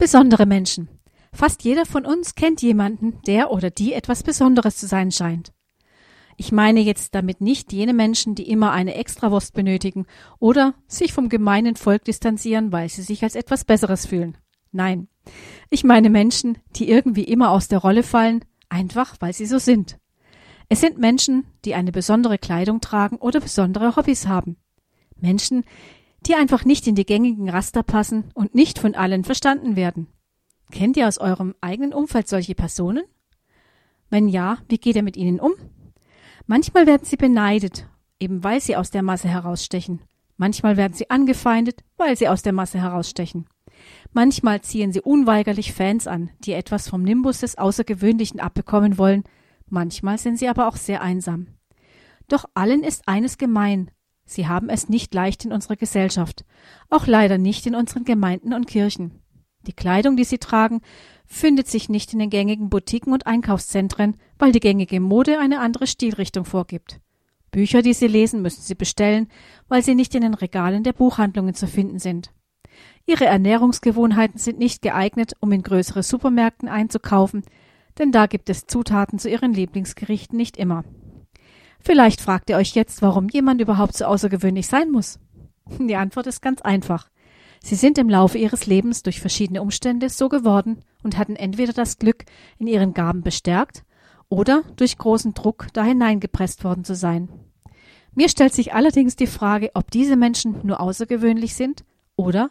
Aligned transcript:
Besondere 0.00 0.46
Menschen. 0.46 0.88
Fast 1.30 1.62
jeder 1.62 1.84
von 1.84 2.06
uns 2.06 2.34
kennt 2.34 2.62
jemanden, 2.62 3.20
der 3.26 3.50
oder 3.50 3.68
die 3.68 3.92
etwas 3.92 4.22
Besonderes 4.22 4.78
zu 4.78 4.86
sein 4.86 5.12
scheint. 5.12 5.52
Ich 6.38 6.52
meine 6.52 6.80
jetzt 6.80 7.14
damit 7.14 7.42
nicht 7.42 7.70
jene 7.70 7.92
Menschen, 7.92 8.34
die 8.34 8.48
immer 8.48 8.72
eine 8.72 8.94
Extrawurst 8.94 9.52
benötigen 9.52 10.06
oder 10.38 10.72
sich 10.88 11.12
vom 11.12 11.28
gemeinen 11.28 11.76
Volk 11.76 12.02
distanzieren, 12.04 12.72
weil 12.72 12.88
sie 12.88 13.02
sich 13.02 13.22
als 13.22 13.34
etwas 13.34 13.66
Besseres 13.66 14.06
fühlen. 14.06 14.38
Nein, 14.72 15.08
ich 15.68 15.84
meine 15.84 16.08
Menschen, 16.08 16.56
die 16.76 16.88
irgendwie 16.88 17.24
immer 17.24 17.50
aus 17.50 17.68
der 17.68 17.80
Rolle 17.80 18.02
fallen, 18.02 18.42
einfach 18.70 19.16
weil 19.20 19.34
sie 19.34 19.44
so 19.44 19.58
sind. 19.58 19.98
Es 20.70 20.80
sind 20.80 20.96
Menschen, 20.96 21.44
die 21.66 21.74
eine 21.74 21.92
besondere 21.92 22.38
Kleidung 22.38 22.80
tragen 22.80 23.16
oder 23.16 23.38
besondere 23.40 23.96
Hobbys 23.96 24.26
haben. 24.26 24.56
Menschen, 25.20 25.64
die 26.30 26.36
einfach 26.36 26.64
nicht 26.64 26.86
in 26.86 26.94
die 26.94 27.04
gängigen 27.04 27.50
Raster 27.50 27.82
passen 27.82 28.30
und 28.34 28.54
nicht 28.54 28.78
von 28.78 28.94
allen 28.94 29.24
verstanden 29.24 29.74
werden. 29.74 30.06
Kennt 30.70 30.96
ihr 30.96 31.08
aus 31.08 31.18
eurem 31.18 31.56
eigenen 31.60 31.92
Umfeld 31.92 32.28
solche 32.28 32.54
Personen? 32.54 33.02
Wenn 34.10 34.28
ja, 34.28 34.58
wie 34.68 34.78
geht 34.78 34.94
ihr 34.94 35.02
mit 35.02 35.16
ihnen 35.16 35.40
um? 35.40 35.54
Manchmal 36.46 36.86
werden 36.86 37.04
sie 37.04 37.16
beneidet, 37.16 37.88
eben 38.20 38.44
weil 38.44 38.60
sie 38.60 38.76
aus 38.76 38.92
der 38.92 39.02
Masse 39.02 39.26
herausstechen. 39.26 40.02
Manchmal 40.36 40.76
werden 40.76 40.94
sie 40.94 41.10
angefeindet, 41.10 41.82
weil 41.96 42.16
sie 42.16 42.28
aus 42.28 42.42
der 42.42 42.52
Masse 42.52 42.78
herausstechen. 42.78 43.48
Manchmal 44.12 44.60
ziehen 44.60 44.92
sie 44.92 45.00
unweigerlich 45.00 45.72
Fans 45.72 46.06
an, 46.06 46.30
die 46.44 46.52
etwas 46.52 46.88
vom 46.88 47.02
Nimbus 47.02 47.40
des 47.40 47.58
Außergewöhnlichen 47.58 48.38
abbekommen 48.38 48.98
wollen, 48.98 49.24
manchmal 49.68 50.16
sind 50.16 50.38
sie 50.38 50.48
aber 50.48 50.68
auch 50.68 50.76
sehr 50.76 51.02
einsam. 51.02 51.48
Doch 52.28 52.44
allen 52.54 52.84
ist 52.84 53.08
eines 53.08 53.36
gemein, 53.36 53.90
Sie 54.30 54.46
haben 54.46 54.68
es 54.68 54.88
nicht 54.88 55.12
leicht 55.12 55.44
in 55.44 55.52
unserer 55.52 55.74
Gesellschaft, 55.74 56.44
auch 56.88 57.08
leider 57.08 57.36
nicht 57.36 57.66
in 57.66 57.74
unseren 57.74 58.04
Gemeinden 58.04 58.54
und 58.54 58.68
Kirchen. 58.68 59.18
Die 59.66 59.72
Kleidung, 59.72 60.16
die 60.16 60.22
sie 60.22 60.38
tragen, 60.38 60.82
findet 61.26 61.66
sich 61.66 61.88
nicht 61.88 62.12
in 62.12 62.20
den 62.20 62.30
gängigen 62.30 62.70
Boutiquen 62.70 63.12
und 63.12 63.26
Einkaufszentren, 63.26 64.14
weil 64.38 64.52
die 64.52 64.60
gängige 64.60 65.00
Mode 65.00 65.40
eine 65.40 65.58
andere 65.58 65.88
Stilrichtung 65.88 66.44
vorgibt. 66.44 67.00
Bücher, 67.50 67.82
die 67.82 67.92
sie 67.92 68.06
lesen, 68.06 68.40
müssen 68.40 68.62
sie 68.62 68.76
bestellen, 68.76 69.26
weil 69.66 69.82
sie 69.82 69.96
nicht 69.96 70.14
in 70.14 70.22
den 70.22 70.34
Regalen 70.34 70.84
der 70.84 70.92
Buchhandlungen 70.92 71.54
zu 71.54 71.66
finden 71.66 71.98
sind. 71.98 72.30
Ihre 73.06 73.24
Ernährungsgewohnheiten 73.24 74.38
sind 74.38 74.60
nicht 74.60 74.80
geeignet, 74.80 75.32
um 75.40 75.50
in 75.50 75.62
größere 75.62 76.04
Supermärkten 76.04 76.68
einzukaufen, 76.68 77.42
denn 77.98 78.12
da 78.12 78.26
gibt 78.26 78.48
es 78.48 78.68
Zutaten 78.68 79.18
zu 79.18 79.28
ihren 79.28 79.52
Lieblingsgerichten 79.52 80.36
nicht 80.36 80.56
immer. 80.56 80.84
Vielleicht 81.80 82.20
fragt 82.20 82.50
ihr 82.50 82.56
euch 82.56 82.74
jetzt, 82.74 83.02
warum 83.02 83.28
jemand 83.28 83.60
überhaupt 83.60 83.96
so 83.96 84.04
außergewöhnlich 84.04 84.66
sein 84.66 84.90
muss. 84.90 85.18
Die 85.78 85.96
Antwort 85.96 86.26
ist 86.26 86.42
ganz 86.42 86.60
einfach. 86.60 87.08
Sie 87.62 87.74
sind 87.74 87.98
im 87.98 88.08
Laufe 88.08 88.38
ihres 88.38 88.66
Lebens 88.66 89.02
durch 89.02 89.20
verschiedene 89.20 89.60
Umstände 89.60 90.08
so 90.08 90.28
geworden 90.28 90.82
und 91.02 91.18
hatten 91.18 91.36
entweder 91.36 91.72
das 91.72 91.98
Glück, 91.98 92.24
in 92.58 92.66
ihren 92.66 92.94
Gaben 92.94 93.22
bestärkt 93.22 93.84
oder 94.28 94.62
durch 94.76 94.96
großen 94.96 95.34
Druck 95.34 95.66
da 95.72 95.84
hineingepresst 95.84 96.64
worden 96.64 96.84
zu 96.84 96.94
sein. 96.94 97.28
Mir 98.14 98.28
stellt 98.28 98.54
sich 98.54 98.72
allerdings 98.74 99.16
die 99.16 99.26
Frage, 99.26 99.70
ob 99.74 99.90
diese 99.90 100.16
Menschen 100.16 100.56
nur 100.62 100.80
außergewöhnlich 100.80 101.54
sind 101.54 101.84
oder 102.16 102.50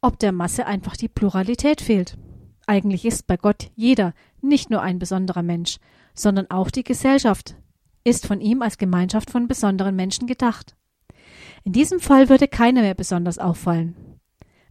ob 0.00 0.18
der 0.18 0.32
Masse 0.32 0.66
einfach 0.66 0.96
die 0.96 1.08
Pluralität 1.08 1.80
fehlt. 1.80 2.16
Eigentlich 2.66 3.04
ist 3.04 3.26
bei 3.26 3.36
Gott 3.36 3.70
jeder 3.74 4.12
nicht 4.40 4.70
nur 4.70 4.82
ein 4.82 4.98
besonderer 4.98 5.42
Mensch, 5.42 5.78
sondern 6.14 6.50
auch 6.50 6.70
die 6.70 6.84
Gesellschaft, 6.84 7.56
ist 8.04 8.26
von 8.26 8.40
ihm 8.40 8.62
als 8.62 8.78
Gemeinschaft 8.78 9.30
von 9.30 9.48
besonderen 9.48 9.96
Menschen 9.96 10.26
gedacht. 10.26 10.76
In 11.64 11.72
diesem 11.72 12.00
Fall 12.00 12.28
würde 12.28 12.48
keiner 12.48 12.82
mehr 12.82 12.94
besonders 12.94 13.38
auffallen. 13.38 13.96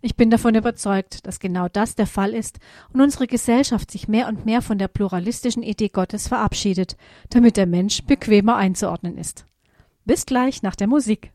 Ich 0.02 0.16
bin 0.16 0.30
davon 0.30 0.56
überzeugt, 0.56 1.25
dass 1.25 1.39
genau 1.39 1.67
das 1.67 1.95
der 1.95 2.08
Fall 2.08 2.34
ist 2.34 2.59
und 2.94 3.02
unsere 3.02 3.28
Gesellschaft 3.28 3.92
sich 3.92 4.08
mehr 4.08 4.28
und 4.28 4.45
mehr 4.45 4.61
von 4.61 4.78
der 4.78 4.88
pluralistischen 4.88 5.64
Idee 5.64 5.89
Gottes 5.89 6.28
verabschiedet, 6.28 6.97
damit 7.29 7.57
der 7.57 7.66
Mensch 7.66 8.03
bequemer 8.03 8.56
einzuordnen 8.56 9.18
ist. 9.18 9.46
Bis 10.06 10.25
gleich 10.25 10.62
nach 10.62 10.75
der 10.75 10.88
Musik. 10.88 11.31